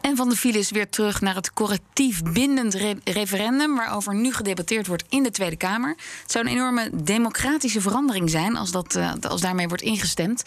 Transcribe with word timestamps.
En 0.00 0.16
van 0.16 0.28
de 0.28 0.36
files 0.36 0.70
weer 0.70 0.88
terug 0.88 1.20
naar 1.20 1.34
het 1.34 1.52
correctief 1.52 2.22
bindend 2.22 2.74
re- 2.74 2.98
referendum... 3.04 3.76
waarover 3.76 4.14
nu 4.14 4.32
gedebatteerd 4.32 4.86
wordt 4.86 5.04
in 5.08 5.22
de 5.22 5.30
Tweede 5.30 5.56
Kamer. 5.56 5.96
Het 6.22 6.30
zou 6.32 6.46
een 6.46 6.52
enorme 6.52 6.90
democratische 6.94 7.80
verandering 7.80 8.30
zijn 8.30 8.56
als, 8.56 8.70
dat, 8.70 8.94
eh, 8.94 9.12
als 9.20 9.40
daarmee 9.40 9.68
wordt 9.68 9.82
ingestemd. 9.82 10.42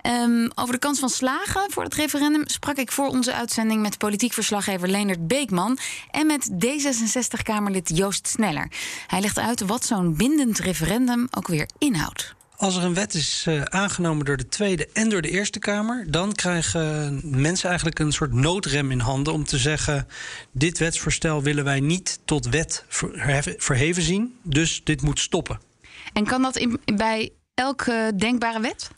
Ehm, 0.00 0.48
over 0.54 0.72
de 0.72 0.80
kans 0.80 0.98
van 0.98 1.08
slagen 1.08 1.70
voor 1.70 1.82
het 1.82 1.94
referendum 1.94 2.42
sprak 2.46 2.76
ik 2.76 2.92
voor 2.92 3.06
onze 3.06 3.32
uitzending... 3.32 3.82
met 3.82 3.98
politiek 3.98 4.32
verslaggever 4.32 4.88
Leendert 4.88 5.26
Beekman... 5.26 5.78
en 6.10 6.26
met 6.26 6.50
D66-Kamerlid 6.50 7.90
Joost 7.94 8.26
Sneller. 8.26 8.70
Hij 9.06 9.20
legt 9.20 9.38
uit 9.38 9.60
wat 9.60 9.84
zo'n 9.84 10.16
bindend 10.16 10.58
referendum 10.58 11.28
ook 11.30 11.48
weer 11.48 11.68
inhoudt. 11.78 12.35
Als 12.56 12.76
er 12.76 12.84
een 12.84 12.94
wet 12.94 13.14
is 13.14 13.44
eh, 13.46 13.62
aangenomen 13.62 14.24
door 14.24 14.36
de 14.36 14.48
Tweede 14.48 14.88
en 14.92 15.08
door 15.08 15.22
de 15.22 15.30
Eerste 15.30 15.58
Kamer, 15.58 16.10
dan 16.10 16.32
krijgen 16.32 17.20
mensen 17.40 17.68
eigenlijk 17.68 17.98
een 17.98 18.12
soort 18.12 18.32
noodrem 18.32 18.90
in 18.90 19.00
handen 19.00 19.32
om 19.32 19.44
te 19.44 19.58
zeggen: 19.58 20.06
dit 20.52 20.78
wetsvoorstel 20.78 21.42
willen 21.42 21.64
wij 21.64 21.80
niet 21.80 22.18
tot 22.24 22.48
wet 22.48 22.84
verheven 23.56 24.02
zien, 24.02 24.38
dus 24.42 24.80
dit 24.84 25.02
moet 25.02 25.18
stoppen. 25.18 25.60
En 26.12 26.24
kan 26.24 26.42
dat 26.42 26.66
bij 26.84 27.32
elke 27.54 28.12
denkbare 28.16 28.60
wet? 28.60 28.90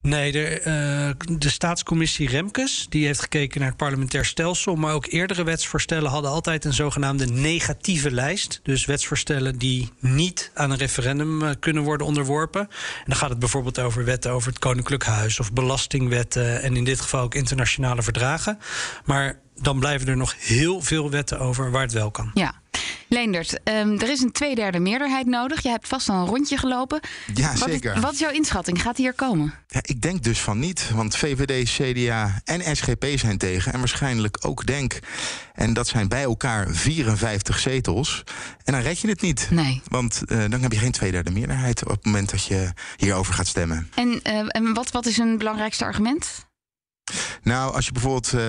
Nee, 0.00 0.32
de, 0.32 0.60
eh, 0.60 1.38
de 1.38 1.50
staatscommissie 1.50 2.28
Remkes 2.28 2.86
die 2.88 3.06
heeft 3.06 3.20
gekeken 3.20 3.60
naar 3.60 3.68
het 3.68 3.78
parlementair 3.78 4.24
stelsel. 4.24 4.74
Maar 4.74 4.94
ook 4.94 5.06
eerdere 5.06 5.44
wetsvoorstellen 5.44 6.10
hadden 6.10 6.30
altijd 6.30 6.64
een 6.64 6.72
zogenaamde 6.72 7.26
negatieve 7.26 8.10
lijst. 8.10 8.60
Dus 8.62 8.84
wetsvoorstellen 8.84 9.58
die 9.58 9.92
niet 9.98 10.50
aan 10.54 10.70
een 10.70 10.76
referendum 10.76 11.42
eh, 11.42 11.50
kunnen 11.60 11.82
worden 11.82 12.06
onderworpen. 12.06 12.60
En 12.60 13.04
dan 13.06 13.16
gaat 13.16 13.30
het 13.30 13.38
bijvoorbeeld 13.38 13.78
over 13.78 14.04
wetten 14.04 14.30
over 14.30 14.48
het 14.48 14.58
Koninklijk 14.58 15.04
Huis 15.04 15.40
of 15.40 15.52
belastingwetten. 15.52 16.62
En 16.62 16.76
in 16.76 16.84
dit 16.84 17.00
geval 17.00 17.22
ook 17.22 17.34
internationale 17.34 18.02
verdragen. 18.02 18.58
Maar 19.04 19.40
dan 19.54 19.78
blijven 19.78 20.08
er 20.08 20.16
nog 20.16 20.34
heel 20.38 20.80
veel 20.82 21.10
wetten 21.10 21.38
over 21.38 21.70
waar 21.70 21.82
het 21.82 21.92
wel 21.92 22.10
kan. 22.10 22.30
Ja. 22.34 22.54
Leendert, 23.08 23.62
ehm, 23.62 23.98
er 23.98 24.10
is 24.10 24.20
een 24.20 24.32
tweederde 24.32 24.78
meerderheid 24.78 25.26
nodig. 25.26 25.62
Je 25.62 25.68
hebt 25.68 25.88
vast 25.88 26.08
al 26.08 26.20
een 26.20 26.26
rondje 26.26 26.56
gelopen. 26.56 27.00
Ja, 27.34 27.54
wat 27.54 27.68
zeker. 27.68 27.94
Is, 27.94 28.00
wat 28.00 28.12
is 28.12 28.18
jouw 28.18 28.30
inschatting? 28.30 28.82
Gaat 28.82 28.96
die 28.96 29.06
er 29.06 29.12
komen? 29.12 29.54
Ja, 29.68 29.80
ik 29.82 30.00
denk 30.00 30.22
dus 30.22 30.40
van 30.40 30.58
niet, 30.58 30.90
want 30.94 31.16
VVD, 31.16 31.68
CDA 31.70 32.40
en 32.44 32.76
SGP 32.76 33.04
zijn 33.14 33.38
tegen. 33.38 33.72
En 33.72 33.78
waarschijnlijk 33.78 34.38
ook 34.40 34.66
DENK. 34.66 34.98
En 35.54 35.72
dat 35.72 35.88
zijn 35.88 36.08
bij 36.08 36.22
elkaar 36.22 36.66
54 36.70 37.58
zetels. 37.58 38.24
En 38.64 38.72
dan 38.72 38.82
red 38.82 39.00
je 39.00 39.08
het 39.08 39.20
niet. 39.20 39.48
Nee. 39.50 39.82
Want 39.88 40.22
eh, 40.26 40.38
dan 40.48 40.62
heb 40.62 40.72
je 40.72 40.78
geen 40.78 40.92
tweederde 40.92 41.30
meerderheid 41.30 41.84
op 41.84 41.90
het 41.90 42.04
moment 42.04 42.30
dat 42.30 42.44
je 42.44 42.72
hierover 42.96 43.34
gaat 43.34 43.46
stemmen. 43.46 43.90
En, 43.94 44.20
eh, 44.22 44.44
en 44.48 44.74
wat, 44.74 44.90
wat 44.90 45.06
is 45.06 45.18
een 45.18 45.38
belangrijkste 45.38 45.84
argument? 45.84 46.46
Nou, 47.42 47.74
als 47.74 47.86
je 47.86 47.92
bijvoorbeeld. 47.92 48.32
eh, 48.32 48.40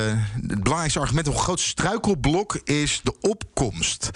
het 0.47 0.63
belangrijkste 0.63 0.99
argument, 0.99 1.27
een 1.27 1.33
groot 1.33 1.59
struikelblok 1.59 2.59
is 2.63 3.01
de 3.03 3.13
opkomst. 3.21 4.09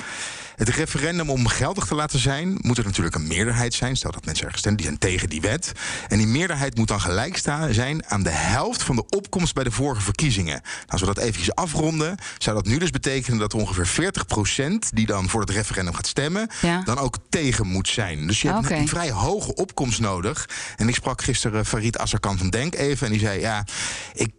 Het 0.56 0.70
referendum 0.70 1.30
om 1.30 1.48
geldig 1.48 1.86
te 1.86 1.96
laten 1.96 2.20
zijn, 2.20 2.58
moet 2.62 2.78
er 2.78 2.84
natuurlijk 2.84 3.16
een 3.16 3.28
meerderheid 3.28 3.74
zijn. 3.74 3.96
Stel 3.96 4.12
dat 4.12 4.26
mensen 4.26 4.44
ergens 4.44 4.62
stemmen, 4.62 4.82
die 4.82 4.90
zijn 4.92 5.12
tegen 5.12 5.30
die 5.30 5.42
wet. 5.42 5.72
En 6.08 6.18
die 6.18 6.28
meerderheid 6.28 6.78
moet 6.78 6.88
dan 6.88 7.02
gelijk 7.02 7.38
staan 7.38 7.74
zijn 7.74 8.06
aan 8.08 8.24
de 8.24 8.30
helft 8.30 8.84
van 8.84 8.96
de 8.96 9.06
opkomst 9.10 9.54
bij 9.54 9.64
de 9.64 9.72
vorige 9.72 10.02
verkiezingen. 10.02 10.62
Nou, 10.64 10.88
als 10.88 11.00
we 11.02 11.08
dat 11.08 11.18
eventjes 11.18 11.56
afronden, 11.56 12.18
zou 12.38 12.56
dat 12.56 12.66
nu 12.66 12.78
dus 12.78 12.90
betekenen 12.90 13.40
dat 13.40 13.54
ongeveer 13.54 13.88
40% 13.88 14.90
die 14.94 15.06
dan 15.06 15.30
voor 15.30 15.42
het 15.42 15.50
referendum 15.50 15.94
gaat 15.94 16.08
stemmen, 16.08 16.50
Ja. 16.62 16.82
dan 16.82 16.98
ook 16.98 17.16
tegen 17.30 17.68
moet 17.68 17.88
zijn. 17.88 18.28
Dus 18.28 18.42
je 18.42 18.48
hebt 18.48 18.60
Oké. 18.66 18.74
een 18.76 18.88
vrij 18.88 19.12
hoge 19.12 19.56
opkomst 19.56 20.00
nodig. 20.00 20.50
En 20.76 20.88
ik 20.88 20.96
sprak 20.96 21.22
gisteren 21.22 21.66
Farid 21.66 21.98
Azarkan 21.98 22.38
van 22.38 22.50
Denk 22.50 22.76
even. 22.76 23.06
En 23.06 23.12
die 23.12 23.22
zei: 23.22 23.40
Ja, 23.40 23.66
ik. 24.14 24.32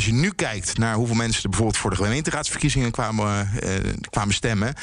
Als 0.00 0.08
je 0.08 0.14
nu 0.14 0.30
kijkt 0.30 0.78
naar 0.78 0.94
hoeveel 0.94 1.16
mensen 1.16 1.42
er 1.42 1.48
bijvoorbeeld 1.48 1.78
voor 1.78 1.90
de 1.90 1.96
gemeenteraadsverkiezingen 1.96 2.90
kwamen, 2.90 3.50
eh, 3.62 3.74
kwamen 4.10 4.34
stemmen, 4.34 4.74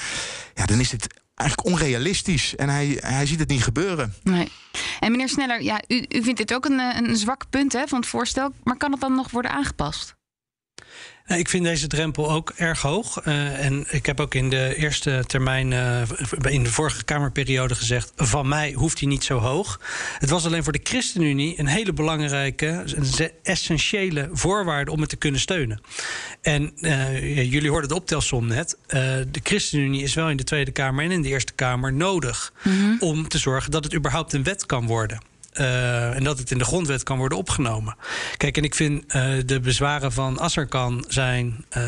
ja, 0.54 0.66
dan 0.66 0.80
is 0.80 0.90
dit 0.90 1.08
eigenlijk 1.36 1.70
onrealistisch. 1.70 2.56
En 2.56 2.70
hij, 2.70 2.98
hij 3.02 3.26
ziet 3.26 3.40
het 3.40 3.50
niet 3.50 3.64
gebeuren. 3.64 4.14
Nee. 4.24 4.52
En 5.00 5.12
meneer 5.12 5.30
Sneller, 5.30 5.62
ja, 5.62 5.82
u, 5.88 6.06
u 6.10 6.24
vindt 6.24 6.38
dit 6.38 6.54
ook 6.54 6.66
een, 6.66 6.80
eh, 6.80 7.00
een 7.00 7.16
zwak 7.16 7.50
punt 7.50 7.74
hè, 7.74 7.88
van 7.88 8.00
het 8.00 8.08
voorstel. 8.08 8.52
Maar 8.64 8.78
kan 8.78 8.92
het 8.92 9.02
dan 9.02 9.16
nog 9.16 9.32
worden 9.32 9.52
aangepast? 9.52 10.17
Ik 11.28 11.50
vind 11.50 11.64
deze 11.64 11.88
drempel 11.88 12.32
ook 12.32 12.54
erg 12.56 12.82
hoog. 12.82 13.20
Eh, 13.20 13.66
en 13.66 13.86
ik 13.90 14.06
heb 14.06 14.20
ook 14.20 14.36
in 14.36 14.50
de 14.50 14.76
eerste 14.76 15.24
termijn, 15.28 15.74
eh, 15.74 16.02
in 16.50 16.64
de 16.64 16.72
vorige 16.72 17.04
Kamerperiode 17.04 17.76
gezegd... 17.76 18.12
van 18.16 18.48
mij 18.48 18.72
hoeft 18.74 19.00
hij 19.00 19.08
niet 19.08 19.24
zo 19.24 19.38
hoog. 19.38 19.80
Het 20.18 20.30
was 20.30 20.46
alleen 20.46 20.64
voor 20.64 20.74
de 20.74 20.80
ChristenUnie 20.84 21.60
een 21.60 21.68
hele 21.68 21.94
belangrijke... 21.94 22.84
een 22.96 23.32
essentiële 23.44 24.30
voorwaarde 24.32 24.92
om 24.92 25.00
het 25.00 25.10
te 25.10 25.16
kunnen 25.16 25.40
steunen. 25.40 25.82
En 26.42 26.72
eh, 26.82 27.52
jullie 27.52 27.70
hoorden 27.70 27.90
de 27.90 27.96
optelsom 27.96 28.48
net. 28.48 28.78
De 28.88 29.40
ChristenUnie 29.44 30.04
is 30.04 30.14
wel 30.14 30.30
in 30.30 30.38
de 30.38 30.44
Tweede 30.44 30.72
Kamer 30.72 31.04
en 31.04 31.12
in 31.12 31.22
de 31.22 31.30
Eerste 31.30 31.54
Kamer 31.54 31.94
nodig... 31.94 32.54
om 33.00 33.28
te 33.28 33.38
zorgen 33.38 33.72
dat 33.72 33.84
het 33.84 33.96
überhaupt 33.96 34.34
een 34.34 34.44
wet 34.44 34.66
kan 34.66 34.86
worden. 34.86 35.20
Eh, 35.58 36.16
en 36.16 36.24
dat 36.24 36.38
het 36.40 36.52
in 36.52 36.58
de 36.58 36.64
grondwet 36.66 37.04
kan 37.04 37.18
worden 37.18 37.38
opgenomen. 37.38 37.96
Kijk, 38.38 38.58
en 38.58 38.64
ik 38.64 38.76
vind 38.76 39.04
eh, 39.08 39.30
de 39.46 39.60
bezwaren 39.60 40.12
van 40.12 40.40
Asserkan 40.40 41.06
zijn 41.08 41.66
eh, 41.70 41.84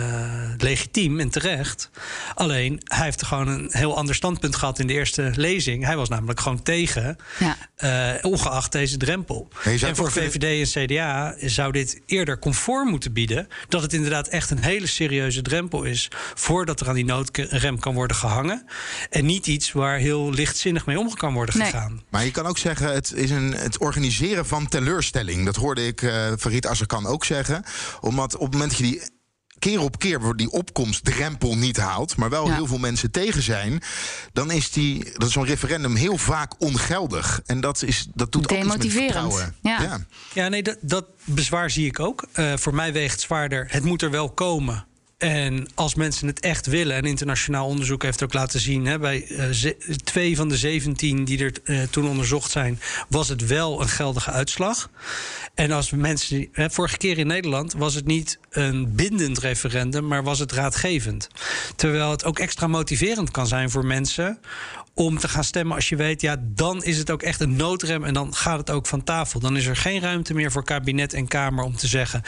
legitiem 0.57 1.19
en 1.19 1.29
terecht. 1.29 1.89
Alleen, 2.35 2.81
hij 2.83 3.03
heeft 3.05 3.23
gewoon 3.25 3.47
een 3.47 3.67
heel 3.71 3.97
ander 3.97 4.15
standpunt 4.15 4.55
gehad 4.55 4.79
in 4.79 4.87
de 4.87 4.93
eerste 4.93 5.31
lezing. 5.35 5.85
Hij 5.85 5.95
was 5.97 6.09
namelijk 6.09 6.39
gewoon 6.39 6.63
tegen, 6.63 7.17
Ja. 7.39 7.57
eh, 7.75 8.23
ongeacht 8.31 8.71
deze 8.71 8.97
drempel. 8.97 9.47
En 9.81 9.95
voor 9.95 10.11
VVD 10.11 10.73
en 10.75 10.85
CDA 10.87 11.35
zou 11.39 11.71
dit 11.71 12.01
eerder 12.05 12.39
comfort 12.39 12.89
moeten 12.89 13.13
bieden... 13.13 13.47
dat 13.67 13.81
het 13.81 13.93
inderdaad 13.93 14.27
echt 14.27 14.49
een 14.49 14.63
hele 14.63 14.87
serieuze 14.87 15.41
drempel 15.41 15.83
is... 15.83 16.07
voordat 16.33 16.79
er 16.79 16.87
aan 16.87 16.95
die 16.95 17.05
noodrem 17.05 17.79
kan 17.79 17.93
worden 17.93 18.17
gehangen. 18.17 18.65
En 19.09 19.25
niet 19.25 19.47
iets 19.47 19.71
waar 19.71 19.97
heel 19.97 20.31
lichtzinnig 20.33 20.85
mee 20.85 20.99
om 20.99 21.13
kan 21.13 21.33
worden 21.33 21.57
Nee. 21.57 21.65
gegaan. 21.71 22.01
Maar 22.09 22.25
je 22.25 22.31
kan 22.31 22.45
ook 22.45 22.57
zeggen, 22.57 22.93
het 22.93 23.13
is 23.13 23.29
een, 23.29 23.55
het 23.61 23.77
organiseren 23.77 24.45
van 24.45 24.67
teleurstelling. 24.67 25.45
Dat 25.45 25.55
hoorde 25.55 25.87
ik 25.87 26.01
eh 26.01 26.31
Farid 26.39 26.67
Azarkan 26.67 27.05
ook 27.05 27.25
zeggen. 27.25 27.63
Omdat 28.01 28.35
op 28.35 28.41
het 28.41 28.51
moment 28.51 28.69
dat 28.69 28.79
je 28.79 28.85
die 28.85 29.01
keer 29.59 29.79
op 29.79 29.99
keer 29.99 30.19
die 30.35 30.51
opkomstdrempel 30.51 31.55
niet 31.57 31.77
haalt... 31.77 32.15
maar 32.15 32.29
wel 32.29 32.47
Ja. 32.47 32.53
heel 32.53 32.67
veel 32.67 32.77
mensen 32.77 33.11
tegen 33.11 33.41
zijn... 33.41 33.81
dan 34.33 34.51
is, 34.51 34.71
die, 34.71 35.03
dat 35.13 35.27
is 35.27 35.33
zo'n 35.33 35.45
referendum 35.45 35.95
heel 35.95 36.17
vaak 36.17 36.53
ongeldig. 36.61 37.41
En 37.45 37.61
dat, 37.61 37.83
is, 37.83 38.07
dat 38.13 38.31
doet 38.31 38.51
ook 38.51 38.57
iets 38.57 38.67
met 38.67 38.81
Demotiverend. 38.81 39.11
vertrouwen. 39.33 39.55
Ja. 39.61 39.99
Ja, 40.33 40.47
nee, 40.47 40.63
dat, 40.63 40.77
dat 40.81 41.05
bezwaar 41.23 41.69
zie 41.69 41.85
ik 41.85 41.99
ook. 41.99 42.27
Eh, 42.31 42.53
voor 42.57 42.75
mij 42.75 42.93
weegt 42.93 43.19
zwaarder, 43.21 43.67
het 43.69 43.83
moet 43.83 44.01
er 44.01 44.11
wel 44.11 44.29
komen. 44.31 44.87
En 45.19 45.67
als 45.75 45.95
mensen 45.95 46.27
het 46.27 46.39
echt 46.39 46.65
willen, 46.65 46.95
en 46.95 47.03
internationaal 47.03 47.67
onderzoek 47.67 48.03
heeft 48.03 48.23
ook 48.23 48.33
laten 48.33 48.59
zien, 48.59 48.85
hè, 48.85 48.99
bij 48.99 49.25
eh, 49.25 49.71
twee 50.03 50.35
van 50.35 50.49
de 50.49 50.57
17 50.57 51.23
die 51.23 51.43
er 51.43 51.53
eh, 51.63 51.81
toen 51.89 52.07
onderzocht 52.07 52.51
zijn, 52.51 52.79
was 53.09 53.27
het 53.27 53.45
wel 53.45 53.81
een 53.81 53.87
geldige 53.87 54.31
uitslag. 54.31 54.89
En 55.53 55.71
als 55.71 55.91
mensen, 55.91 56.47
hè, 56.51 56.69
vorige 56.69 56.97
keer 56.97 57.17
in 57.17 57.27
Nederland 57.27 57.73
was 57.73 57.93
het 57.93 58.05
niet 58.05 58.39
een 58.49 58.95
bindend 58.95 59.37
referendum, 59.37 60.07
maar 60.07 60.23
was 60.23 60.39
het 60.39 60.51
raadgevend. 60.51 61.27
Terwijl 61.75 62.11
het 62.11 62.25
ook 62.25 62.39
extra 62.39 62.67
motiverend 62.67 63.31
kan 63.31 63.47
zijn 63.47 63.69
voor 63.69 63.85
mensen 63.85 64.39
om 64.93 65.17
te 65.17 65.27
gaan 65.27 65.43
stemmen 65.43 65.75
als 65.75 65.89
je 65.89 65.95
weet, 65.95 66.21
ja, 66.21 66.35
dan 66.41 66.83
is 66.83 66.97
het 66.97 67.11
ook 67.11 67.21
echt 67.21 67.41
een 67.41 67.55
noodrem 67.55 68.03
en 68.03 68.13
dan 68.13 68.33
gaat 68.33 68.57
het 68.57 68.69
ook 68.69 68.87
van 68.87 69.03
tafel. 69.03 69.39
Dan 69.39 69.57
is 69.57 69.65
er 69.65 69.75
geen 69.75 70.01
ruimte 70.01 70.33
meer 70.33 70.51
voor 70.51 70.63
kabinet 70.63 71.13
en 71.13 71.27
Kamer 71.27 71.63
om 71.63 71.75
te 71.75 71.87
zeggen, 71.87 72.21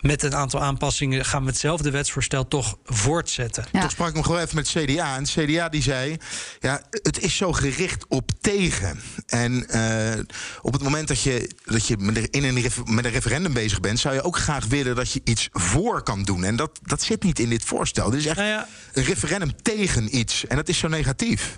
met 0.00 0.22
een 0.22 0.34
aantal 0.34 0.60
aanpassingen 0.60 1.24
gaan 1.24 1.42
we 1.42 1.48
hetzelfde 1.48 1.90
wetsvoorstel 1.90 2.33
toch 2.42 2.76
voortzetten. 2.84 3.64
Ja. 3.72 3.80
Toch 3.80 3.90
sprak 3.90 4.08
ik 4.08 4.14
nog 4.14 4.26
wel 4.26 4.40
even 4.40 4.54
met 4.56 4.68
CDA. 4.68 5.16
En 5.16 5.24
CDA 5.24 5.68
die 5.68 5.82
zei, 5.82 6.16
ja, 6.60 6.82
het 6.90 7.20
is 7.22 7.36
zo 7.36 7.52
gericht 7.52 8.04
op 8.08 8.30
tegen. 8.40 9.00
En 9.26 9.68
eh, 9.68 10.20
op 10.62 10.72
het 10.72 10.82
moment 10.82 11.08
dat 11.08 11.20
je, 11.22 11.50
dat 11.64 11.86
je 11.86 11.96
met, 11.96 12.16
een- 12.16 12.30
in 12.30 12.44
een, 12.44 12.60
ref- 12.60 12.84
met 12.84 13.04
een 13.04 13.10
referendum 13.10 13.52
bezig 13.52 13.80
bent... 13.80 13.98
zou 13.98 14.14
je 14.14 14.22
ook 14.22 14.38
graag 14.38 14.66
willen 14.66 14.94
dat 14.96 15.12
je 15.12 15.20
iets 15.24 15.48
voor 15.52 16.02
kan 16.02 16.22
doen. 16.22 16.44
En 16.44 16.56
dat, 16.56 16.80
dat 16.82 17.02
zit 17.02 17.22
niet 17.22 17.38
in 17.38 17.48
dit 17.48 17.64
voorstel. 17.64 18.10
Dit 18.10 18.20
is 18.20 18.26
echt 18.26 18.36
Nou 18.36 18.48
ja. 18.48 18.68
een 18.92 19.04
referendum 19.04 19.62
tegen 19.62 20.16
iets. 20.18 20.46
En 20.46 20.56
dat 20.56 20.68
is 20.68 20.78
zo 20.78 20.88
negatief. 20.88 21.56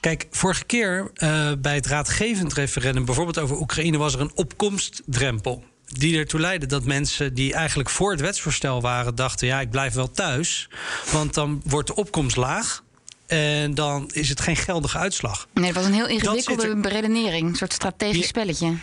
Kijk, 0.00 0.26
vorige 0.30 0.64
keer 0.64 1.10
eh, 1.14 1.52
bij 1.58 1.74
het 1.74 1.86
raadgevend 1.86 2.52
referendum, 2.52 3.04
bijvoorbeeld 3.04 3.38
over 3.38 3.56
Oekraïne, 3.60 3.98
was 3.98 4.14
er 4.14 4.20
een 4.20 4.32
opkomstdrempel. 4.34 5.64
Die 5.88 6.18
ertoe 6.18 6.40
leidde 6.40 6.66
dat 6.66 6.84
mensen 6.84 7.34
die 7.34 7.54
eigenlijk 7.54 7.90
voor 7.90 8.10
het 8.10 8.20
wetsvoorstel 8.20 8.80
waren, 8.80 9.14
dachten: 9.14 9.46
ja, 9.46 9.60
ik 9.60 9.70
blijf 9.70 9.94
wel 9.94 10.10
thuis. 10.10 10.68
Want 11.10 11.34
dan 11.34 11.62
wordt 11.64 11.86
de 11.86 11.94
opkomst 11.94 12.36
laag. 12.36 12.82
En 13.26 13.74
dan 13.74 14.10
is 14.12 14.28
het 14.28 14.40
geen 14.40 14.56
geldige 14.56 14.98
uitslag. 14.98 15.48
Nee, 15.54 15.64
het 15.64 15.74
was 15.74 15.84
een 15.84 15.92
heel 15.92 16.08
ingewikkelde 16.08 16.62
zit 16.62 16.82
beredenering. 16.82 17.48
Een 17.48 17.56
soort 17.56 17.72
strategisch 17.72 18.26
spelletje. 18.26 18.74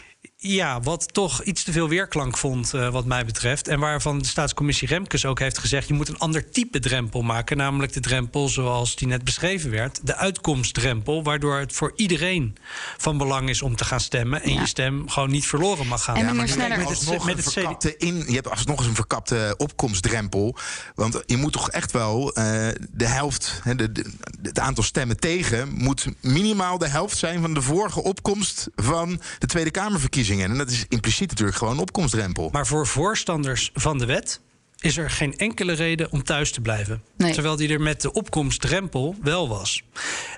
Ja, 0.48 0.80
wat 0.82 1.14
toch 1.14 1.44
iets 1.44 1.64
te 1.64 1.72
veel 1.72 1.90
weerklank 1.90 2.38
vond, 2.38 2.74
eh, 2.74 2.90
wat 2.90 3.06
mij 3.06 3.26
betreft. 3.26 3.68
En 3.68 3.80
waarvan 3.80 4.20
de 4.20 4.26
staatscommissie 4.28 4.88
Remkes 4.88 5.26
ook 5.26 5.40
heeft 5.40 5.58
gezegd: 5.58 5.88
je 5.88 5.94
moet 5.94 6.08
een 6.10 6.18
ander 6.18 6.50
type 6.50 6.80
drempel 6.80 7.22
maken. 7.22 7.58
Namelijk 7.58 7.94
de 7.94 8.00
drempel 8.00 8.50
zoals 8.50 8.96
die 8.96 9.08
net 9.08 9.24
beschreven 9.24 9.72
werd. 9.72 10.00
De 10.04 10.16
uitkomstdrempel, 10.16 11.24
waardoor 11.24 11.58
het 11.60 11.74
voor 11.74 11.94
iedereen 11.96 12.56
van 12.98 13.18
belang 13.18 13.50
is 13.50 13.62
om 13.62 13.76
te 13.76 13.86
gaan 13.86 14.00
stemmen. 14.00 14.42
En 14.44 14.54
Ja. 14.54 14.60
je 14.62 14.68
stem 14.68 15.10
gewoon 15.10 15.30
niet 15.32 15.46
verloren 15.48 15.88
mag 15.88 16.04
gaan. 16.04 16.16
En 16.16 16.26
Ja, 16.26 16.34
maar 16.34 16.46
je 16.46 16.52
Sneller- 16.52 16.70
hebt 16.70 16.90
Met 16.90 16.90
het- 16.90 17.08
alsnog 17.08 17.26
met 17.26 17.38
het 17.46 17.54
verkapte 17.54 17.98
in, 17.98 18.24
je 18.28 18.34
hebt 18.36 18.50
alsnog 18.50 18.78
eens 18.80 18.88
een 18.88 18.96
verkapte 18.96 19.54
opkomstdrempel. 19.58 20.56
Want 20.96 21.22
je 21.26 21.38
moet 21.38 21.54
toch 21.54 21.70
echt 21.70 21.92
wel 21.92 22.34
eh, 22.34 22.44
de 22.92 23.06
helft, 23.08 23.60
hè, 23.64 23.76
de, 23.76 23.92
de- 23.92 24.12
het 24.42 24.60
aantal 24.60 24.84
stemmen 24.84 25.20
tegen, 25.20 25.70
moet 25.74 26.06
minimaal 26.22 26.78
de 26.78 26.88
helft 26.88 27.18
zijn 27.18 27.42
van 27.42 27.54
de 27.54 27.62
vorige 27.62 28.04
opkomst 28.04 28.68
van 28.76 29.22
de 29.40 29.48
Tweede 29.48 29.72
En 30.42 30.58
dat 30.58 30.70
is 30.70 30.86
impliciet 30.90 31.30
natuurlijk 31.30 31.58
gewoon 31.58 31.74
een 31.74 31.80
opkomstdrempel. 31.80 32.50
Maar 32.52 32.68
voor 32.68 32.88
voorstanders 32.88 33.70
van 33.74 33.98
de 33.98 34.06
wet 34.06 34.42
is 34.80 34.98
er 34.98 35.10
geen 35.10 35.38
enkele 35.38 35.74
reden 35.74 36.12
om 36.12 36.24
thuis 36.24 36.52
te 36.52 36.62
blijven. 36.62 37.04
Nee. 37.18 37.34
Terwijl 37.34 37.56
die 37.56 37.70
er 37.70 37.82
met 37.82 38.02
de 38.02 38.14
opkomstdrempel 38.14 39.16
wel 39.22 39.48
was. 39.48 39.84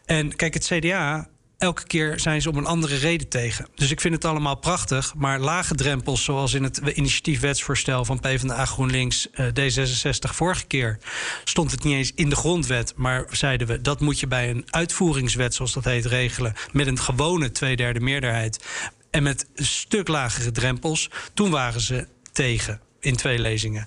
En 0.06 0.36
kijk, 0.36 0.54
het 0.54 0.66
CDA. 0.66 1.28
Elke 1.58 1.84
keer 1.88 2.20
zijn 2.20 2.42
ze 2.42 2.50
om 2.50 2.58
een 2.58 2.66
andere 2.66 2.96
reden 2.96 3.28
tegen. 3.28 3.68
Dus 3.76 3.92
ik 3.92 4.02
vind 4.02 4.14
het 4.14 4.26
allemaal 4.26 4.56
prachtig. 4.56 5.14
Maar 5.16 5.40
lage 5.40 5.76
drempels, 5.76 6.24
zoals 6.24 6.54
in 6.54 6.64
het 6.64 6.78
initiatiefwetsvoorstel 6.78 8.06
van 8.06 8.20
PvdA 8.20 8.66
GroenLinks 8.66 9.30
eh, 9.32 9.46
D66 9.46 10.36
vorige 10.36 10.66
keer, 10.66 11.00
stond 11.44 11.72
het 11.72 11.84
niet 11.84 11.94
eens 11.94 12.12
in 12.16 12.30
de 12.30 12.36
grondwet. 12.36 12.94
Maar 12.96 13.26
zeiden 13.30 13.68
we 13.68 13.82
dat 13.82 14.00
moet 14.00 14.20
je 14.20 14.28
bij 14.28 14.50
een 14.50 14.66
uitvoeringswet, 14.70 15.54
zoals 15.54 15.74
dat 15.74 15.84
heet, 15.84 16.06
regelen. 16.06 16.54
Met 16.72 16.88
een 16.88 17.00
gewone 17.00 17.52
tweederde 17.52 18.00
meerderheid. 18.00 18.66
En 19.09 19.24
met 19.24 19.48
een 19.56 19.65
stuk 19.65 20.07
lagere 20.07 20.51
drempels. 20.51 21.09
Toen 21.33 21.50
waren 21.50 21.81
ze 21.81 22.07
tegen 22.31 22.81
in 23.00 23.15
twee 23.15 23.39
lezingen. 23.39 23.86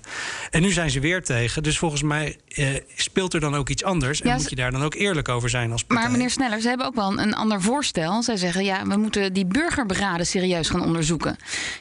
En 0.49 0.61
nu 0.61 0.71
zijn 0.71 0.89
ze 0.89 0.99
weer 0.99 1.23
tegen. 1.23 1.63
Dus 1.63 1.77
volgens 1.77 2.01
mij 2.01 2.37
eh, 2.47 2.67
speelt 2.95 3.33
er 3.33 3.39
dan 3.39 3.55
ook 3.55 3.69
iets 3.69 3.83
anders. 3.83 4.21
En 4.21 4.29
Ja, 4.29 4.35
moet 4.35 4.49
je 4.49 4.55
daar 4.55 4.71
dan 4.71 4.83
ook 4.83 4.93
eerlijk 4.93 5.29
over 5.29 5.49
zijn 5.49 5.71
als 5.71 5.83
partij. 5.83 6.03
Maar 6.03 6.11
meneer 6.11 6.29
Sneller, 6.29 6.61
ze 6.61 6.67
hebben 6.67 6.85
ook 6.85 6.95
wel 6.95 7.19
een, 7.19 7.33
ander 7.33 7.61
voorstel. 7.61 8.23
Zij 8.23 8.37
zeggen, 8.37 8.63
ja, 8.63 8.85
we 8.85 8.97
moeten 8.97 9.33
die 9.33 9.45
burgerberaden 9.45 10.25
serieus 10.25 10.69
gaan 10.69 10.83
onderzoeken. 10.83 11.35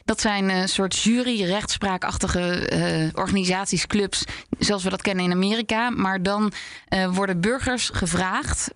Dat 0.04 0.20
zijn 0.20 0.48
een 0.48 0.69
soort 0.69 0.98
jury, 0.98 1.42
rechtspraakachtige 1.42 2.69
eh, 2.69 3.08
organisaties, 3.14 3.87
clubs, 3.87 4.25
zoals 4.58 4.84
we 4.84 4.90
dat 4.90 5.02
kennen 5.02 5.25
in 5.25 5.32
Amerika. 5.32 5.90
Maar 5.90 6.22
dan 6.22 6.52
eh, 6.88 7.14
worden 7.14 7.40
burgers 7.40 7.90
gevraagd, 7.92 8.70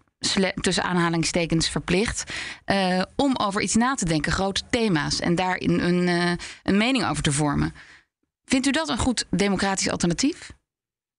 tussen 0.61 0.85
aanhalingstekens 0.85 1.69
verplicht, 1.69 2.33
eh, 2.65 3.03
om 3.17 3.37
over 3.37 3.61
iets 3.61 3.75
na 3.75 3.95
te 3.95 4.05
denken, 4.05 4.33
grote 4.33 4.63
thema's, 4.71 5.21
en 5.21 5.35
daar 5.35 5.57
een, 5.59 6.09
eh, 6.09 6.33
een 6.63 6.77
mening 6.77 7.09
over 7.09 7.23
te 7.23 7.33
vormen. 7.33 7.75
Vindt 8.45 8.67
u 8.67 8.71
dat 8.71 8.89
een 8.89 8.99
goed 8.99 9.27
democratisch 9.31 9.91
alternatief? 9.91 10.53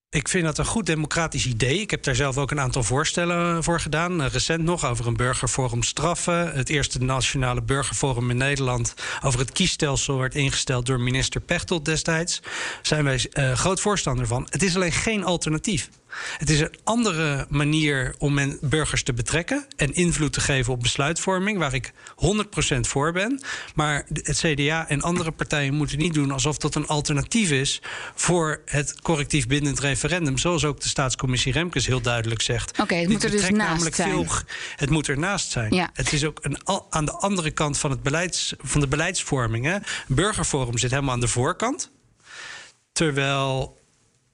Ik 0.10 0.28
vind 0.28 0.46
dat 0.46 0.57
een 0.57 0.66
goed 0.66 0.86
democratisch 0.86 1.46
idee. 1.46 1.80
Ik 1.80 1.92
heb 1.92 2.04
daar 2.04 2.16
zelf 2.16 2.38
ook 2.38 2.52
een 2.52 2.60
aantal 2.60 2.84
voorstellen 2.84 3.63
voor 3.63 3.80
gedaan. 3.80 4.22
Eh, 4.22 4.31
recent 4.31 4.63
nog 4.63 4.86
over 4.86 5.07
een 5.07 5.16
burgerforum 5.16 5.84
straffen. 5.84 6.54
Het 6.54 6.69
eerste 6.69 7.00
nationale 7.00 7.62
burgerforum 7.62 8.30
in 8.30 8.38
Nederland 8.38 8.94
over 9.24 9.40
het 9.40 9.52
kiesstelsel 9.52 10.18
werd 10.18 10.36
ingesteld 10.36 10.86
door 10.86 11.00
minister 11.00 11.42
Pechtold 11.42 11.86
destijds. 11.86 12.42
Zijn 12.81 13.04
wij 13.04 13.30
groot 13.54 13.81
voorstander 13.81 14.28
van. 14.28 14.48
Het 14.50 14.63
is 14.63 14.75
alleen 14.75 14.92
geen 14.92 15.24
alternatief. 15.24 15.90
Het 16.38 16.50
is 16.50 16.60
een 16.60 16.76
andere 16.84 17.46
manier 17.50 18.16
om 18.18 18.34
men, 18.34 18.58
burgers 18.62 19.04
te 19.04 19.14
betrekken 19.14 19.66
en 19.76 19.94
invloed 19.94 20.34
te 20.34 20.40
geven 20.40 20.74
op 20.74 20.82
besluitvorming, 20.82 21.58
waar 21.58 21.74
ik 21.74 21.92
100% 22.76 22.80
voor 22.80 23.12
ben. 23.12 23.42
Maar 23.76 24.06
het 24.14 24.38
CDA 24.38 24.88
en 24.90 25.02
andere 25.02 25.32
partijen 25.32 25.74
moeten 25.74 25.98
niet 25.98 26.14
doen 26.14 26.32
alsof 26.32 26.58
dat 26.58 26.76
een 26.76 26.88
alternatief 26.88 27.52
is 27.52 27.82
voor 28.16 28.62
het 28.66 29.02
correctief 29.02 29.48
bindend 29.48 29.80
referendum, 29.80 30.38
zoals 30.38 30.66
ook 30.66 30.82
de 30.82 30.88
staatscommissie 30.88 31.52
Remkes 31.52 31.88
heel 31.88 32.02
duidelijk 32.02 32.42
zegt. 32.42 32.80
Oké, 32.80 32.96
het 32.96 33.04
Dit 33.04 33.14
moet 33.14 33.24
er 33.24 33.32
dus 33.32 33.50
naast 33.50 33.96
zijn. 33.96 34.10
Veel, 34.10 34.28
het 34.76 34.90
moet 34.90 35.08
ernaast 35.08 35.52
zijn. 35.52 35.74
Ja. 35.74 35.90
Het 35.94 36.14
is 36.14 36.26
ook 36.26 36.40
een, 36.42 36.58
aan 36.90 37.06
de 37.06 37.12
andere 37.12 37.52
kant 37.52 37.78
van, 37.78 37.92
het 37.92 38.04
beleids, 38.04 38.54
van 38.58 38.82
de 38.82 38.88
beleidsvorming. 38.88 39.66
Hè. 39.66 39.78
Burgerforum 40.08 40.78
zit 40.78 40.92
helemaal 40.92 41.14
aan 41.14 41.20
de 41.20 41.28
voorkant. 41.28 41.92
Terwijl 42.92 43.78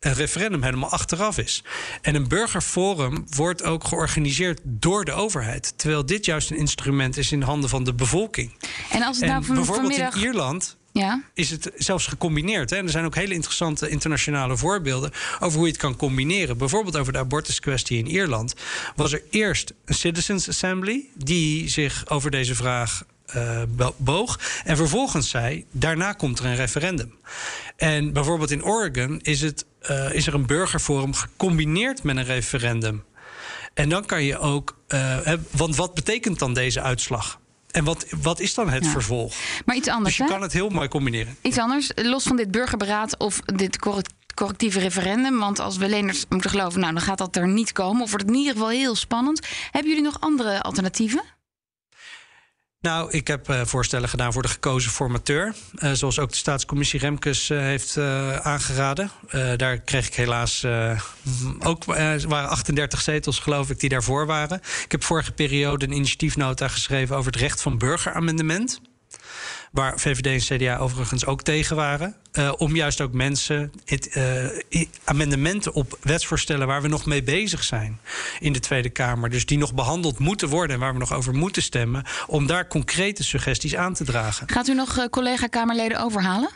een 0.01 0.13
referendum 0.13 0.63
helemaal 0.63 0.89
achteraf 0.89 1.37
is. 1.37 1.63
En 2.01 2.15
een 2.15 2.27
burgerforum 2.27 3.25
wordt 3.35 3.63
ook 3.63 3.83
georganiseerd 3.83 4.59
door 4.63 5.05
de 5.05 5.11
overheid. 5.11 5.73
Terwijl 5.75 6.05
dit 6.05 6.25
juist 6.25 6.51
een 6.51 6.57
instrument 6.57 7.17
is 7.17 7.31
in 7.31 7.39
de 7.39 7.45
handen 7.45 7.69
van 7.69 7.83
de 7.83 7.93
bevolking. 7.93 8.51
En 8.91 9.01
als 9.03 9.19
het 9.19 9.29
nou 9.29 9.45
van, 9.45 9.55
bijvoorbeeld 9.55 9.87
vanmiddag... 9.87 10.15
in 10.15 10.21
Ierland 10.21 10.77
Ja? 10.91 11.21
is 11.33 11.49
het 11.49 11.71
zelfs 11.75 12.07
gecombineerd. 12.07 12.69
Hè? 12.69 12.75
En 12.75 12.85
er 12.85 12.91
zijn 12.91 13.05
ook 13.05 13.15
hele 13.15 13.33
interessante 13.33 13.89
internationale 13.89 14.57
voorbeelden 14.57 15.11
over 15.39 15.57
hoe 15.57 15.65
je 15.65 15.71
het 15.71 15.81
kan 15.81 15.95
combineren. 15.95 16.57
Bijvoorbeeld 16.57 16.97
over 16.97 17.13
de 17.13 17.19
abortuskwestie 17.19 17.97
in 17.97 18.07
Ierland. 18.07 18.55
Was 18.95 19.11
er 19.13 19.23
eerst 19.29 19.73
een 19.85 19.95
Citizens 19.95 20.49
Assembly 20.49 21.09
die 21.13 21.69
zich 21.69 22.09
over 22.09 22.31
deze 22.31 22.55
vraag 22.55 23.03
eh, 23.25 23.61
boog. 23.97 24.39
En 24.63 24.77
vervolgens 24.77 25.29
zei: 25.29 25.65
daarna 25.71 26.13
komt 26.13 26.39
er 26.39 26.45
een 26.45 26.55
referendum. 26.55 27.13
En 27.81 28.13
bijvoorbeeld 28.13 28.51
in 28.51 28.63
Oregon 28.63 29.19
is, 29.21 29.41
het, 29.41 29.65
eh, 29.79 30.13
is 30.13 30.27
er 30.27 30.33
een 30.33 30.45
burgerforum 30.45 31.13
gecombineerd 31.13 32.03
met 32.03 32.17
een 32.17 32.23
referendum. 32.25 33.03
En 33.73 33.89
dan 33.89 34.05
kan 34.05 34.23
je 34.23 34.37
ook. 34.39 34.77
eh, 34.87 35.17
want 35.51 35.75
wat 35.75 35.93
betekent 35.93 36.39
dan 36.39 36.53
deze 36.53 36.81
uitslag? 36.81 37.39
En 37.71 37.83
wat, 37.83 38.05
wat 38.21 38.39
is 38.39 38.53
dan 38.53 38.69
het 38.69 38.83
Ja. 38.83 38.89
vervolg? 38.89 39.33
Maar 39.65 39.75
iets 39.75 39.87
anders, 39.87 40.07
Dus 40.07 40.17
je 40.17 40.23
hè? 40.23 40.29
kan 40.29 40.41
het 40.41 40.53
heel 40.53 40.69
mooi 40.69 40.87
combineren. 40.87 41.37
Iets 41.41 41.57
anders, 41.57 41.91
los 41.95 42.23
van 42.23 42.35
dit 42.35 42.51
burgerberaad 42.51 43.17
of 43.17 43.39
dit 43.39 43.79
correct- 43.79 44.13
correctieve 44.35 44.79
referendum. 44.79 45.39
Want 45.39 45.59
als 45.59 45.77
we 45.77 45.89
leners 45.89 46.25
moeten 46.29 46.49
geloven, 46.49 46.79
nou, 46.79 46.93
dan 46.93 47.01
gaat 47.01 47.17
dat 47.17 47.35
er 47.35 47.47
niet 47.47 47.71
komen. 47.71 48.01
Of 48.01 48.09
wordt 48.09 48.25
het 48.25 48.33
in 48.33 48.39
ieder 48.39 48.53
geval 48.53 48.69
heel 48.69 48.95
spannend. 48.95 49.47
Hebben 49.71 49.89
jullie 49.91 50.05
nog 50.05 50.19
andere 50.19 50.61
alternatieven? 50.61 51.23
Nou, 52.81 53.11
ik 53.11 53.27
heb 53.27 53.49
eh, 53.49 53.61
voorstellen 53.65 54.09
gedaan 54.09 54.33
voor 54.33 54.41
de 54.41 54.47
gekozen 54.47 54.91
formateur. 54.91 55.53
Eh, 55.75 55.91
zoals 55.91 56.19
ook 56.19 56.29
de 56.29 56.35
staatscommissie 56.35 56.99
Remkes 56.99 57.49
eh, 57.49 57.59
heeft 57.59 57.97
aangeraden. 58.41 59.11
Daar 59.57 59.77
kreeg 59.77 60.07
ik 60.07 60.15
helaas 60.15 60.65
ook... 61.59 61.85
waren 61.85 62.49
38 62.49 63.01
zetels, 63.01 63.39
geloof 63.39 63.69
ik, 63.69 63.79
die 63.79 63.89
daarvoor 63.89 64.25
waren. 64.25 64.61
Ik 64.83 64.91
heb 64.91 65.03
vorige 65.03 65.31
periode 65.31 65.85
een 65.85 65.91
initiatiefnota 65.91 66.67
geschreven... 66.67 67.15
over 67.15 67.31
het 67.31 67.41
recht 67.41 67.61
van 67.61 67.77
burgeramendement. 67.77 68.81
Waar 69.71 69.99
VVD 69.99 70.25
en 70.49 70.57
CDA 70.57 70.77
overigens 70.77 71.25
ook 71.25 71.41
tegen 71.41 71.75
waren. 71.75 72.15
eh, 72.31 72.51
om 72.57 72.75
juist 72.75 73.01
ook 73.01 73.13
mensen 73.13 73.71
het, 73.85 74.15
i- 74.69 74.89
amendementen 75.03 75.73
op 75.73 75.97
wetsvoorstellen 76.01 76.67
waar 76.67 76.81
we 76.81 76.87
nog 76.87 77.05
mee 77.05 77.23
bezig 77.23 77.63
zijn 77.63 77.99
in 78.39 78.53
de 78.53 78.59
Tweede 78.59 78.89
Kamer. 78.89 79.29
Dus 79.29 79.45
die 79.45 79.57
nog 79.57 79.73
behandeld 79.73 80.19
moeten 80.19 80.47
worden 80.49 80.75
en 80.75 80.81
waar 80.81 80.93
we 80.93 80.99
nog 80.99 81.13
over 81.13 81.33
moeten 81.33 81.61
stemmen. 81.61 82.03
Om 82.27 82.47
daar 82.47 82.67
concrete 82.67 83.23
suggesties 83.23 83.75
aan 83.75 83.93
te 83.93 84.03
dragen. 84.03 84.49
Gaat 84.49 84.67
u 84.67 84.73
nog 84.73 84.97
eh, 84.97 85.05
collega-Kamerleden 85.05 85.99
overhalen? 86.03 86.49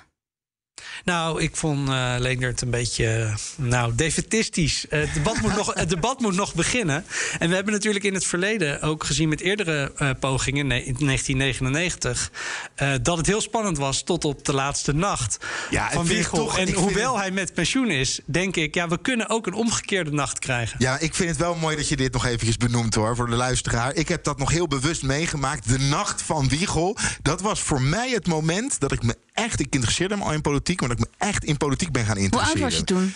Nou, 1.05 1.41
ik 1.41 1.55
vond 1.55 1.89
eh 1.89 2.15
Leendert 2.17 2.61
een 2.61 2.69
beetje 2.69 3.05
eh, 3.07 3.35
nou, 3.55 3.95
defetistisch. 3.95 4.87
Eh, 4.87 4.99
het, 4.99 5.13
debat 5.13 5.41
moet 5.41 5.55
nog, 5.55 5.73
het 5.73 5.89
debat 5.89 6.19
moet 6.19 6.35
nog 6.35 6.53
beginnen. 6.53 7.05
En 7.39 7.49
we 7.49 7.55
hebben 7.55 7.73
natuurlijk 7.73 8.05
in 8.05 8.13
het 8.13 8.25
verleden 8.25 8.81
ook 8.81 9.03
gezien 9.03 9.29
met 9.29 9.41
eerdere 9.41 9.91
pogingen, 10.19 10.71
in 10.71 10.95
1999, 10.97 12.31
eh, 12.75 12.91
dat 13.01 13.17
het 13.17 13.25
heel 13.25 13.41
spannend 13.41 13.77
was 13.77 14.03
tot 14.03 14.25
op 14.25 14.45
de 14.45 14.53
laatste 14.53 14.93
nacht 14.93 15.37
Ja, 15.69 15.89
van 15.91 15.99
het 16.05 16.07
Wiegel. 16.13 16.37
toch- 16.37 16.57
en 16.57 16.65
vind 16.65 16.77
hoewel 16.79 17.13
het- 17.13 17.21
hij 17.21 17.31
met 17.31 17.53
pensioen 17.53 17.89
is, 17.89 18.19
denk 18.25 18.55
ik, 18.55 18.73
ja, 18.75 18.87
we 18.87 18.97
kunnen 19.01 19.29
ook 19.29 19.47
een 19.47 19.53
omgekeerde 19.53 20.11
nacht 20.11 20.39
krijgen. 20.39 20.75
Ja, 20.79 20.99
ik 20.99 21.15
vind 21.15 21.29
het 21.29 21.39
wel 21.39 21.55
mooi 21.55 21.75
dat 21.75 21.87
je 21.89 21.95
dit 21.95 22.13
nog 22.13 22.25
eventjes 22.25 22.57
benoemt 22.57 22.95
hoor, 22.95 23.15
voor 23.15 23.29
de 23.29 23.35
luisteraar. 23.35 23.93
Ik 23.95 24.07
heb 24.07 24.23
dat 24.23 24.37
nog 24.37 24.49
heel 24.51 24.67
bewust 24.67 25.03
meegemaakt. 25.03 25.69
De 25.69 25.79
nacht 25.79 26.21
van 26.21 26.47
Wiegel. 26.49 26.97
Dat 27.21 27.41
was 27.41 27.59
voor 27.61 27.81
mij 27.81 28.09
het 28.11 28.27
moment 28.27 28.79
dat 28.79 28.91
ik 28.91 29.03
me 29.03 29.15
echt. 29.35 29.59
Ik 29.59 29.73
interesseerde 29.73 30.15
me 30.17 30.23
al 30.23 30.33
in 30.33 30.41
politiek, 30.41 30.79
maar 30.79 30.89
dat 30.89 30.99
ik 30.99 31.05
me 31.05 31.25
echt 31.27 31.43
in 31.43 31.57
politiek 31.57 31.91
ben 31.91 32.05
gaan 32.05 32.15
Hoe 32.15 32.23
interesseren. 32.23 32.61
oud 32.61 32.69
was 32.71 32.79
je 32.79 32.85
toen? 32.85 33.13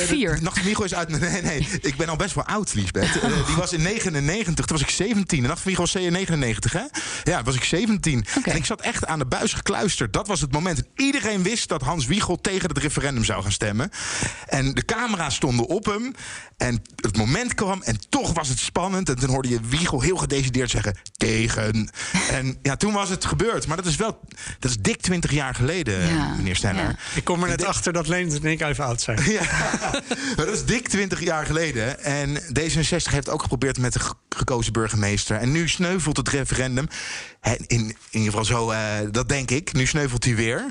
Eh, 0.00 0.06
Vier. 0.06 0.34
de 0.36 0.42
Nacht 0.42 0.56
van 0.56 0.64
Wiegel 0.66 0.84
is 0.84 0.94
uit. 0.94 1.08
Nee, 1.20 1.42
nee, 1.42 1.68
ik 1.80 1.96
ben 1.96 2.08
al 2.08 2.16
best 2.16 2.34
wel 2.34 2.44
oud, 2.44 2.74
Liesbeth. 2.74 3.20
Eh, 3.22 3.46
die 3.46 3.54
was 3.56 3.72
in 3.72 3.82
99, 3.82 4.64
toen 4.66 4.76
was 4.78 4.86
ik 4.86 4.94
17. 4.94 5.40
De 5.42 5.46
Nacht 5.48 5.60
van 5.60 5.66
Wiegel 5.72 5.84
was 5.84 5.94
99, 5.94 6.72
hè? 6.72 6.82
Ja, 7.22 7.42
was 7.42 7.54
ik 7.54 7.64
17. 7.64 8.24
Oké. 8.38 8.50
En 8.50 8.56
ik 8.56 8.64
zat 8.64 8.80
echt 8.80 9.06
aan 9.06 9.18
de 9.18 9.26
buis 9.26 9.52
gekluisterd. 9.52 10.12
Dat 10.12 10.26
was 10.26 10.40
het 10.40 10.52
moment. 10.52 10.78
En 10.78 10.86
Iedereen 10.96 11.42
wist 11.42 11.68
dat 11.68 11.82
Hans 11.82 12.06
Wiegel 12.06 12.40
tegen 12.40 12.68
het 12.68 12.78
referendum 12.78 13.24
zou 13.24 13.42
gaan 13.42 13.52
stemmen. 13.52 13.90
En 14.46 14.74
de 14.74 14.84
camera's 14.84 15.34
stonden 15.34 15.66
op 15.66 15.84
hem. 15.84 16.14
En 16.56 16.82
het 16.96 17.16
moment 17.16 17.54
kwam 17.54 17.82
en 17.82 17.98
toch 18.08 18.32
was 18.32 18.48
het 18.48 18.58
spannend. 18.58 19.08
En 19.08 19.18
toen 19.18 19.28
hoorde 19.30 19.48
je 19.48 19.58
Wiegel 19.68 20.00
heel 20.00 20.16
gedecideerd 20.16 20.70
zeggen: 20.70 20.96
tegen. 21.16 21.90
En 22.30 22.58
ja, 22.62 22.76
toen 22.76 22.92
was 22.92 23.08
het 23.08 23.24
gebeurd. 23.24 23.66
Maar 23.66 23.76
dat 23.76 23.86
is 23.86 23.96
wel, 23.96 24.20
dat 24.58 24.70
is 24.70 24.76
dik 24.80 25.00
20 25.00 25.30
jaar 25.30 25.54
geleden, 25.54 26.06
Ja, 26.14 26.34
meneer 26.36 26.56
Stenner. 26.56 26.84
ja. 26.84 26.96
Ik 27.14 27.24
kom 27.24 27.42
er 27.42 27.48
net 27.48 27.64
achter 27.64 27.92
dat 27.92 28.08
Leendert 28.08 28.44
en 28.44 28.50
ik 28.50 28.60
even 28.60 28.84
oud 28.84 29.00
zijn. 29.00 29.20
Ja. 29.32 29.42
dat 30.36 30.48
is 30.48 30.64
dik 30.64 30.88
20 30.88 31.20
jaar 31.20 31.46
geleden. 31.46 32.04
En 32.04 32.42
D66 32.42 33.10
heeft 33.10 33.28
ook 33.28 33.42
geprobeerd 33.42 33.78
met 33.78 33.92
de 33.92 34.00
gekozen 34.28 34.72
burgemeester. 34.72 35.36
En 35.36 35.52
nu 35.52 35.68
sneuvelt 35.68 36.16
het 36.16 36.28
referendum. 36.28 36.88
In, 37.42 37.66
in 37.66 37.96
ieder 38.10 38.28
geval 38.30 38.44
zo, 38.44 38.70
uh, 38.70 38.98
dat 39.10 39.28
denk 39.28 39.50
ik. 39.50 39.72
Nu 39.72 39.86
sneuvelt 39.86 40.24
hij 40.24 40.36
weer. 40.36 40.70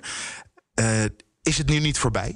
Uh, 0.79 1.03
is 1.43 1.57
het 1.57 1.69
nu 1.69 1.79
niet 1.79 1.97
voorbij? 1.97 2.35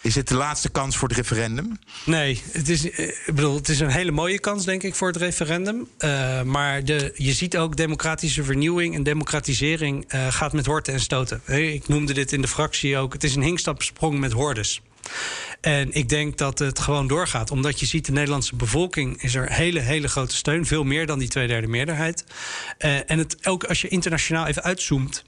Is 0.00 0.14
het 0.14 0.28
de 0.28 0.34
laatste 0.34 0.68
kans 0.68 0.96
voor 0.96 1.08
het 1.08 1.16
referendum? 1.16 1.78
Nee, 2.04 2.42
het 2.52 2.68
is, 2.68 2.90
eh, 2.90 3.08
ik 3.08 3.34
bedoel, 3.34 3.54
het 3.54 3.68
is 3.68 3.80
een 3.80 3.90
hele 3.90 4.10
mooie 4.10 4.40
kans, 4.40 4.64
denk 4.64 4.82
ik, 4.82 4.94
voor 4.94 5.08
het 5.08 5.16
referendum. 5.16 5.88
Maar 6.44 6.84
de, 6.84 7.12
je 7.14 7.32
ziet 7.32 7.56
ook 7.56 7.76
democratische 7.76 8.44
vernieuwing 8.44 8.94
en 8.94 9.02
democratisering 9.02 10.04
gaat 10.28 10.52
met 10.52 10.66
horten 10.66 10.92
en 10.92 11.00
stoten. 11.00 11.42
Ik 11.46 11.88
noemde 11.88 12.12
dit 12.12 12.32
in 12.32 12.40
de 12.40 12.48
fractie 12.48 12.96
ook. 12.96 13.12
Het 13.12 13.24
is 13.24 13.34
een 13.34 13.42
hinkstapsprong 13.42 14.18
met 14.18 14.32
hordes. 14.32 14.80
En 15.60 15.92
ik 15.92 16.08
denk 16.08 16.38
dat 16.38 16.58
het 16.58 16.78
gewoon 16.78 17.06
doorgaat. 17.06 17.50
Omdat 17.50 17.80
je 17.80 17.86
ziet, 17.86 18.06
de 18.06 18.12
Nederlandse 18.12 18.56
bevolking 18.56 19.22
is 19.22 19.34
er 19.34 19.52
hele, 19.52 19.80
hele 19.80 20.08
grote 20.08 20.36
steun. 20.36 20.66
Veel 20.66 20.84
meer 20.84 21.06
dan 21.06 21.18
die 21.18 21.28
tweederde 21.28 21.66
meerderheid. 21.66 22.24
Uh, 22.78 23.10
en 23.10 23.18
het, 23.18 23.46
ook 23.46 23.64
als 23.64 23.80
je 23.80 23.88
internationaal 23.88 24.46
even 24.46 24.62
uitzoomt. 24.62 25.24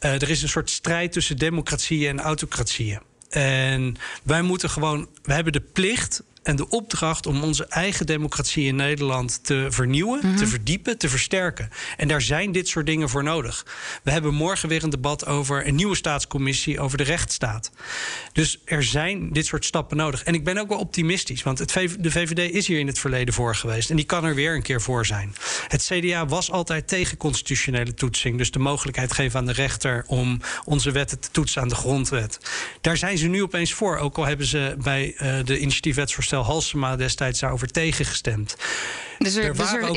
Uh, 0.00 0.12
er 0.22 0.30
is 0.30 0.42
een 0.42 0.48
soort 0.48 0.70
strijd 0.70 1.12
tussen 1.12 1.36
democratieën 1.36 2.08
en 2.08 2.24
autocratieën. 2.24 3.00
En 3.30 3.96
wij 4.22 4.42
moeten 4.42 4.70
gewoon, 4.70 5.08
we 5.22 5.32
hebben 5.32 5.52
de 5.52 5.60
plicht 5.60 6.22
en 6.42 6.56
de 6.56 6.68
opdracht 6.68 7.26
om 7.26 7.42
onze 7.42 7.66
eigen 7.66 8.06
democratie 8.06 8.66
in 8.66 8.76
Nederland 8.76 9.44
te 9.44 9.66
vernieuwen, 9.70 10.20
Mhm. 10.22 10.36
te 10.36 10.46
verdiepen, 10.46 10.98
te 10.98 11.08
versterken. 11.08 11.70
En 11.96 12.08
daar 12.08 12.22
zijn 12.22 12.52
dit 12.52 12.68
soort 12.68 12.86
dingen 12.86 13.08
voor 13.08 13.22
nodig. 13.22 13.66
We 14.02 14.10
hebben 14.10 14.34
morgen 14.34 14.68
weer 14.68 14.82
een 14.82 14.90
debat 14.90 15.26
over 15.26 15.66
een 15.66 15.74
nieuwe 15.74 15.96
staatscommissie 15.96 16.80
over 16.80 16.98
de 16.98 17.04
rechtsstaat. 17.04 17.70
Dus 18.32 18.60
er 18.64 18.82
zijn 18.82 19.32
dit 19.32 19.46
soort 19.46 19.64
stappen 19.64 19.96
nodig. 19.96 20.22
En 20.24 20.34
ik 20.34 20.44
ben 20.44 20.58
ook 20.58 20.68
wel 20.68 20.78
optimistisch, 20.78 21.42
want 21.42 21.58
het 21.58 21.72
VV 21.72 21.94
de 21.96 22.10
VVD 22.10 22.52
is 22.54 22.66
hier 22.66 22.78
in 22.78 22.86
het 22.86 22.98
verleden 22.98 23.34
voor 23.34 23.54
geweest 23.54 23.90
en 23.90 23.96
die 23.96 24.04
kan 24.04 24.24
er 24.24 24.34
weer 24.34 24.54
een 24.54 24.62
keer 24.62 24.80
voor 24.80 25.06
zijn. 25.06 25.34
Het 25.68 25.82
CDA 25.92 26.26
was 26.26 26.50
altijd 26.50 26.88
tegen 26.88 27.16
constitutionele 27.16 27.94
toetsing, 27.94 28.38
dus 28.38 28.50
de 28.50 28.58
mogelijkheid 28.58 29.12
geven 29.12 29.38
aan 29.38 29.46
de 29.46 29.52
rechter 29.52 30.04
om 30.06 30.40
onze 30.64 30.90
wetten 30.90 31.20
te 31.20 31.30
toetsen 31.30 31.62
aan 31.62 31.68
de 31.68 31.74
grondwet. 31.74 32.38
Daar 32.80 32.96
zijn 32.96 33.18
ze 33.18 33.26
nu 33.26 33.42
opeens 33.42 33.72
voor, 33.72 33.96
ook 33.96 34.18
al 34.18 34.26
hebben 34.26 34.46
ze 34.46 34.76
bij 34.82 35.14
uh, 35.22 35.44
de 35.44 35.58
Halsema 36.36 36.96
destijds 36.96 37.40
daarover 37.40 37.68
tegengestemd. 37.68 38.56
Dus 39.18 39.34
er, 39.34 39.44
er 39.44 39.56
dus 39.56 39.58
waren 39.58 39.80
er 39.82 39.88
ook 39.88 39.94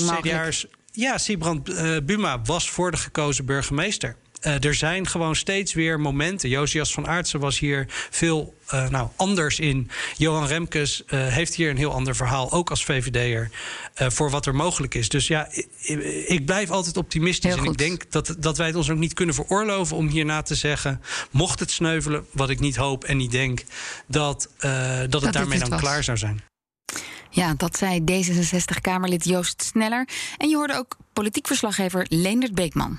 mogelijk. 0.00 0.20
CDA'ers. 0.20 0.66
Ja, 0.92 1.18
Sibrand 1.18 1.68
uh, 1.68 1.96
Buma 2.02 2.42
was 2.42 2.70
voor 2.70 2.90
de 2.90 2.96
gekozen 2.96 3.44
burgemeester. 3.44 4.16
Uh, 4.42 4.64
er 4.64 4.74
zijn 4.74 5.06
gewoon 5.06 5.36
steeds 5.36 5.74
weer 5.74 6.00
momenten. 6.00 6.48
Josias 6.48 6.92
van 6.92 7.06
Aartsen 7.06 7.40
was 7.40 7.58
hier 7.58 7.86
veel 8.10 8.54
uh, 8.74 8.88
nou, 8.88 9.08
anders 9.16 9.58
in. 9.58 9.90
Johan 10.16 10.46
Remkes 10.46 11.02
uh, 11.06 11.26
heeft 11.26 11.54
hier 11.54 11.70
een 11.70 11.76
heel 11.76 11.92
ander 11.92 12.16
verhaal, 12.16 12.52
ook 12.52 12.70
als 12.70 12.84
VVD'er, 12.84 13.50
voor 13.94 14.30
wat 14.30 14.46
er 14.46 14.54
mogelijk 14.54 14.94
is. 14.94 15.08
Dus 15.08 15.26
ja, 15.26 15.48
ik, 15.80 15.98
ik 16.26 16.46
blijf 16.46 16.70
altijd 16.70 16.96
optimistisch. 16.96 17.54
En 17.54 17.64
ik 17.64 17.76
denk 17.76 18.10
dat, 18.10 18.36
dat 18.38 18.56
wij 18.56 18.66
het 18.66 18.76
ons 18.76 18.90
ook 18.90 18.98
niet 18.98 19.14
kunnen 19.14 19.34
veroorloven 19.34 19.96
om 19.96 20.08
hierna 20.08 20.42
te 20.42 20.54
zeggen, 20.54 21.02
mocht 21.30 21.60
het 21.60 21.70
sneuvelen, 21.70 22.26
wat 22.30 22.50
ik 22.50 22.60
niet 22.60 22.76
hoop 22.76 23.04
en 23.04 23.16
niet 23.16 23.30
denk, 23.30 23.62
dat, 24.06 24.50
dat, 24.58 25.10
dat 25.10 25.22
het 25.22 25.32
daarmee 25.32 25.58
dan 25.58 25.70
was. 25.70 25.80
klaar 25.80 26.04
zou 26.04 26.18
zijn. 26.18 26.42
Ja, 27.30 27.54
dat 27.56 27.76
zei 27.76 28.00
D66-Kamerlid 28.00 29.24
Joost 29.24 29.62
Sneller. 29.62 30.08
En 30.38 30.48
je 30.48 30.56
hoorde 30.56 30.74
ook 30.76 30.96
politiek 31.12 31.46
verslaggever 31.46 32.06
Leendert 32.08 32.54
Beekman. 32.54 32.98